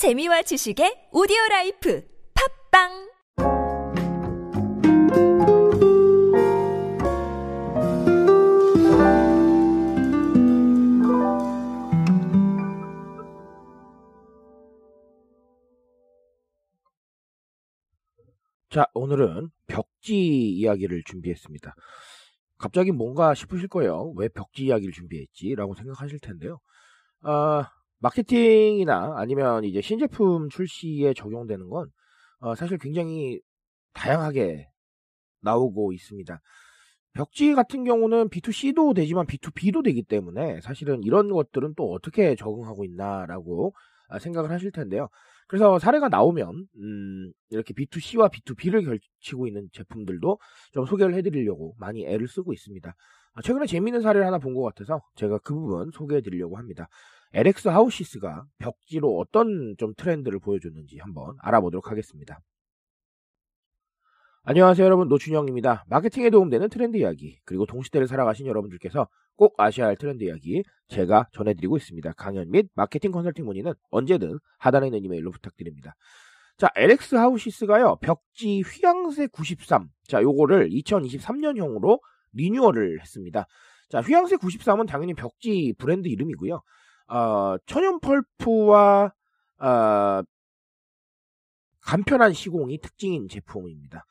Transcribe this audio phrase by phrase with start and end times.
[0.00, 2.02] 재미와 지식의 오디오 라이프
[2.72, 2.88] 팟빵
[18.70, 20.14] 자, 오늘은 벽지
[20.52, 21.74] 이야기를 준비했습니다.
[22.56, 24.14] 갑자기 뭔가 싶으실 거예요.
[24.16, 25.54] 왜 벽지 이야기를 준비했지?
[25.56, 26.58] 라고 생각하실 텐데요.
[27.20, 27.68] 아,
[28.00, 31.88] 마케팅이나 아니면 이제 신제품 출시에 적용되는 건
[32.40, 33.40] 어, 사실 굉장히
[33.92, 34.68] 다양하게
[35.42, 36.40] 나오고 있습니다.
[37.12, 43.74] 벽지 같은 경우는 B2C도 되지만 B2B도 되기 때문에 사실은 이런 것들은 또 어떻게 적응하고 있나라고
[44.08, 45.08] 아, 생각을 하실 텐데요.
[45.48, 50.38] 그래서 사례가 나오면 음, 이렇게 B2C와 B2B를 결치고 있는 제품들도
[50.72, 52.94] 좀 소개를 해드리려고 많이 애를 쓰고 있습니다.
[53.34, 56.88] 아, 최근에 재미있는 사례를 하나 본 것 같아서 제가 그 부분 소개해 드리려고 합니다.
[57.32, 62.40] LX 하우시스가 벽지로 어떤 좀 트렌드를 보여줬는지 한번 알아보도록 하겠습니다.
[64.42, 65.84] 안녕하세요 여러분 노준영입니다.
[65.88, 71.76] 마케팅에 도움되는 트렌드 이야기 그리고 동시대를 살아가신 여러분들께서 꼭 아셔야 할 트렌드 이야기 제가 전해드리고
[71.76, 72.12] 있습니다.
[72.14, 75.94] 강연 및 마케팅 컨설팅 문의는 언제든 하단에 있는 이메일로 부탁드립니다.
[76.56, 82.00] 자 LX 하우시스가요 벽지 휘앙세 93 자 요거를 2023년형으로
[82.32, 83.46] 리뉴얼을 했습니다.
[83.88, 86.60] 자 휘앙세 93은 당연히 벽지 브랜드 이름이고요.
[87.08, 89.12] 어, 천연 펄프와
[89.58, 90.22] 어,
[91.80, 94.04] 간편한 시공이 특징인 제품입니다.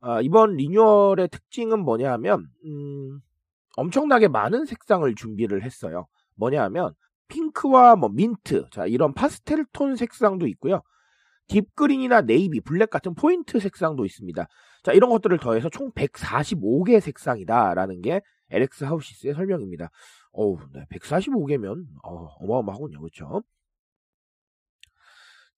[0.00, 3.20] 어, 이번 리뉴얼의 특징은 뭐냐 하면 음,
[3.76, 6.06] 엄청나게 많은 색상을 준비를 했어요.
[6.36, 6.94] 뭐냐 하면
[7.28, 10.82] 핑크와 뭐 민트 자 이런 파스텔 톤 색상도 있고요.
[11.48, 14.46] deep green이나 네이비, 블랙 같은 포인트 색상도 있습니다.
[14.82, 19.90] 자, 이런 것들을 더해서 총 145개 색상이다라는 게 LX 하우시스의 설명입니다.
[20.32, 23.00] 어우, 네, 145개면 어, 어마어마하군요.
[23.00, 23.42] 그렇죠?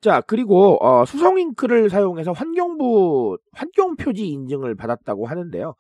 [0.01, 5.75] 자, 그리고 어, 수성 잉크를 사용해서 환경부 환경 표지 인증을 받았다고 하는데요.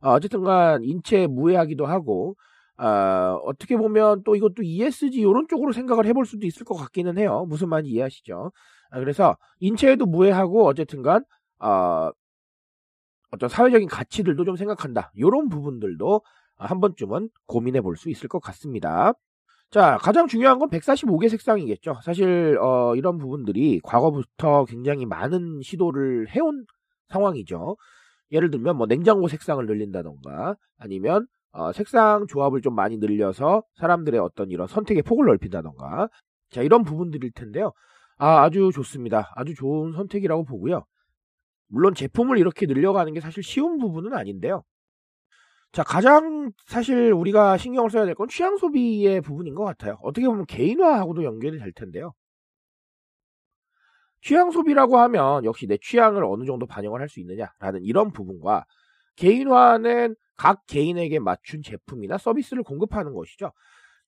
[0.00, 2.34] 어, 어쨌든간 인체 무해하기도 하고
[2.76, 7.44] 어, 어떻게 보면 또 이것도 ESG 이런 쪽으로 생각을 해볼 수도 있을 것 같기는 해요.
[7.48, 8.52] 무슨 말인지 이해하시죠?
[8.90, 11.24] 아, 그래서 인체에도 무해하고 어쨌든간
[11.60, 12.10] 어,
[13.30, 15.10] 어떤 사회적인 가치들도 좀 생각한다.
[15.14, 16.22] 이런 부분들도
[16.56, 19.12] 한 번쯤은 고민해 볼 수 있을 것 같습니다.
[19.70, 21.98] 자, 가장 중요한 건 145개 색상이겠죠.
[22.02, 26.64] 사실 어, 이런 부분들이 과거부터 굉장히 많은 시도를 해온
[27.08, 27.76] 상황이죠.
[28.32, 34.50] 예를 들면 뭐 냉장고 색상을 늘린다던가 아니면 어, 색상 조합을 좀 많이 늘려서 사람들의 어떤
[34.50, 36.08] 이런 선택의 폭을 넓힌다던가
[36.50, 37.72] 자 이런 부분들일 텐데요.
[38.18, 39.32] 아, 아주 좋습니다.
[39.36, 40.84] 아주 좋은 선택이라고 보고요.
[41.68, 44.64] 물론 제품을 이렇게 늘려가는 게 사실 쉬운 부분은 아닌데요.
[45.72, 49.98] 자, 가장 사실 우리가 신경을 써야 될 건 취향 소비의 부분인 것 같아요.
[50.02, 52.14] 어떻게 보면 개인화하고도 연결이 될 텐데요.
[54.20, 58.64] 취향 소비라고 하면 역시 내 취향을 어느 정도 반영을 할 수 있느냐라는 이런 부분과
[59.16, 63.52] 개인화는 각 개인에게 맞춘 제품이나 서비스를 공급하는 것이죠.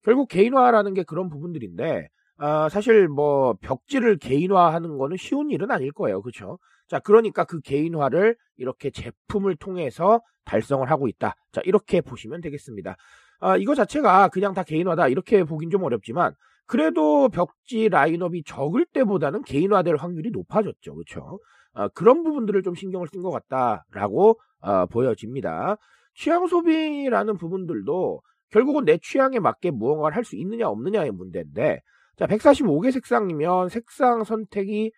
[0.02, 6.22] 결국 개인화라는 게 그런 부분들인데 아, 사실 뭐 벽지를 개인화하는 거는 쉬운 일은 아닐 거예요.
[6.22, 6.58] 그렇죠?
[6.90, 11.34] 자, 그러니까 그 개인화를 이렇게 제품을 통해서 달성을 하고 있다.
[11.52, 12.96] 자, 이렇게 보시면 되겠습니다.
[13.40, 15.08] 아, 이거 자체가 그냥 다 개인화다.
[15.08, 16.34] 이렇게 보긴 좀 어렵지만
[16.66, 20.94] 그래도 벽지 라인업이 적을 때보다는 개인화될 확률이 높아졌죠.
[20.94, 21.38] 그렇죠?
[21.74, 25.76] 아, 그런 부분들을 좀 신경을 쓴 것 같다라고 아, 보여집니다.
[26.14, 28.20] 취향 소비라는 부분들도
[28.50, 31.80] 결국은 내 취향에 맞게 무언가를 할 수 있느냐 없느냐의 문제인데
[32.16, 34.90] 자, 145개 색상이면 색상 선택이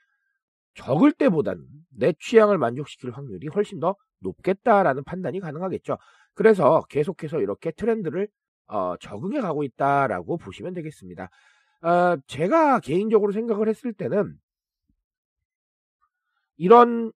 [0.74, 5.98] 적을 때보다는 내 취향을 만족시킬 확률이 훨씬 더 높겠다라는 판단이 가능하겠죠.
[6.34, 8.28] 그래서 계속해서 이렇게 트렌드를
[8.66, 11.28] 어, 적응해 가고 있다라고 보시면 되겠습니다.
[11.82, 14.38] 어, 제가 개인적으로 생각을 했을 때는
[16.56, 17.12] 이런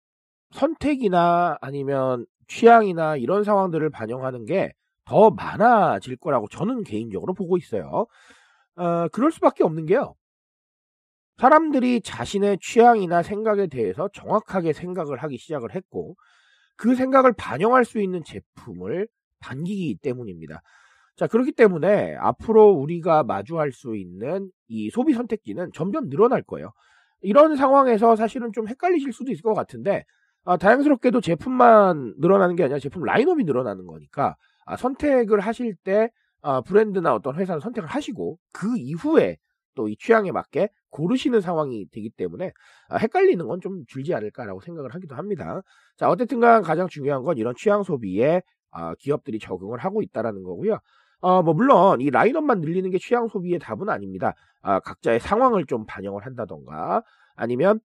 [0.52, 4.72] 선택이나 아니면 취향이나 이런 상황들을 반영하는 게
[5.04, 8.06] 더 많아질 거라고 저는 개인적으로 보고 있어요.
[8.76, 10.14] 어, 그럴 수밖에 없는 게요.
[11.38, 16.16] 사람들이 자신의 취향이나 생각에 대해서 정확하게 생각을 하기 시작을 했고,
[16.76, 19.08] 그 생각을 반영할 수 있는 제품을
[19.40, 20.62] 반기기 때문입니다.
[21.16, 26.72] 자, 그렇기 때문에 앞으로 우리가 마주할 수 있는 이 소비 선택지는 점점 늘어날 거예요.
[27.20, 30.04] 이런 상황에서 사실은 좀 헷갈리실 수도 있을 것 같은데,
[30.44, 36.10] 아, 다양스럽게도 제품만 늘어나는 게 아니라 제품 라인업이 늘어나는 거니까, 아, 선택을 하실 때
[36.42, 39.38] 아, 브랜드나 어떤 회사는 선택을 하시고 그 이후에
[39.74, 42.52] 또 이 취향에 맞게 고르시는 상황이 되기 때문에
[42.88, 45.62] 아, 헷갈리는 건 좀 줄지 않을까라고 생각을 하기도 합니다.
[45.96, 50.78] 자, 어쨌든간 가장 중요한 건 이런 취향 소비에 아, 기업들이 적응을 하고 있다라는 거고요.
[51.20, 54.34] 어, 뭐 물론 이 라인업만 늘리는 게 취향 소비의 답은 아닙니다.
[54.62, 57.02] 아, 각자의 상황을 좀 반영을 한다던가
[57.36, 57.80] 아니면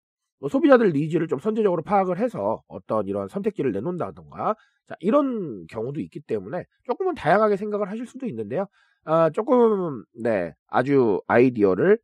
[0.41, 4.55] 뭐 소비자들 니즈를 좀 선제적으로 파악을 해서 어떤 이런 선택지를 내놓는다던가
[4.89, 8.67] 자, 이런 경우도 있기 때문에 조금은 다양하게 생각을 하실 수도 있는데요.
[9.05, 11.99] 아, 조금 네 아주 아이디어를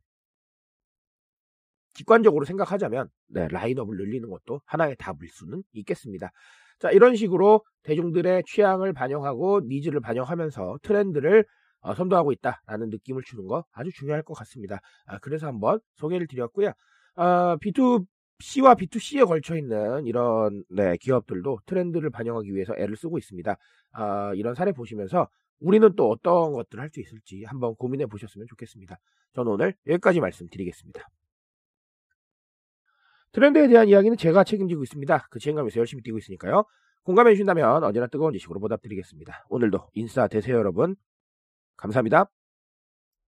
[1.93, 6.31] 직관적으로 생각하자면 네, 라인업을 늘리는 것도 하나의 답일 수는 있겠습니다.
[6.79, 11.45] 자, 이런 식으로 대중들의 취향을 반영하고 니즈를 반영하면서 트렌드를
[11.81, 14.79] 어, 선도하고 있다라는 느낌을 주는 거 아주 중요할 것 같습니다.
[15.05, 16.71] 아, 그래서 한번 소개를 드렸고요.
[17.15, 23.57] 아, B2C와 B2C에 걸쳐 있는 이런 네, 기업들도 트렌드를 반영하기 위해서 애를 쓰고 있습니다.
[23.93, 25.27] 아, 이런 사례 보시면서
[25.61, 28.97] 우리는 또 어떤 것들을 할 수 있을지 한번 고민해 보셨으면 좋겠습니다.
[29.33, 31.07] 저는 오늘 여기까지 말씀드리겠습니다.
[33.31, 35.27] 트렌드에 대한 이야기는 제가 책임지고 있습니다.
[35.29, 36.65] 그 책임감에서 열심히 뛰고 있으니까요.
[37.03, 39.45] 공감해 주신다면 언제나 뜨거운 지식으로 보답드리겠습니다.
[39.49, 40.95] 오늘도 인싸 되세요 여러분.
[41.77, 42.29] 감사합니다.